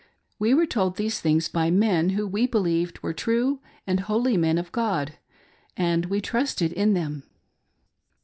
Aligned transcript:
We 0.39 0.55
were 0.55 0.65
told 0.65 0.95
these 0.97 1.21
things 1.21 1.47
by 1.47 1.69
men 1.69 2.09
Who 2.09 2.25
we 2.27 2.47
believed 2.47 2.97
were 3.03 3.13
true 3.13 3.59
and 3.85 3.99
holy 3.99 4.35
men 4.35 4.57
of 4.57 4.71
God; 4.71 5.19
and 5.77 6.07
we 6.07 6.19
trusted 6.19 6.73
in 6.73 6.95
them. 6.95 7.21